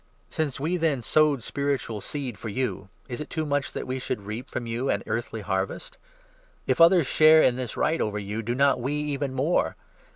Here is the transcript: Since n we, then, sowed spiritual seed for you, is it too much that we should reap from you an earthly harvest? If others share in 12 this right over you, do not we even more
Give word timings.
Since 0.31 0.59
n 0.59 0.63
we, 0.63 0.77
then, 0.77 1.03
sowed 1.03 1.43
spiritual 1.43 2.01
seed 2.01 2.35
for 2.35 2.49
you, 2.49 2.89
is 3.07 3.21
it 3.21 3.29
too 3.29 3.45
much 3.45 3.71
that 3.73 3.85
we 3.85 3.99
should 3.99 4.23
reap 4.25 4.49
from 4.49 4.65
you 4.65 4.89
an 4.89 5.03
earthly 5.05 5.41
harvest? 5.41 5.95
If 6.65 6.81
others 6.81 7.05
share 7.05 7.43
in 7.43 7.53
12 7.53 7.57
this 7.57 7.77
right 7.77 8.01
over 8.01 8.17
you, 8.17 8.41
do 8.41 8.55
not 8.55 8.81
we 8.81 8.93
even 8.93 9.35
more 9.35 9.75